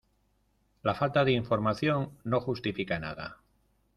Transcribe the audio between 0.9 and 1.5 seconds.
falta de